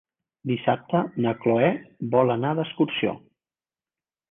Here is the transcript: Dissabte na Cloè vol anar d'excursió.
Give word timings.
Dissabte 0.51 1.01
na 1.25 1.33
Cloè 1.43 1.69
vol 2.17 2.35
anar 2.39 2.55
d'excursió. 2.61 3.17